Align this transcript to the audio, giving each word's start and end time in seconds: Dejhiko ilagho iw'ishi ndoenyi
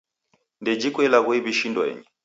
Dejhiko 0.65 0.99
ilagho 1.07 1.31
iw'ishi 1.39 1.67
ndoenyi 1.71 2.05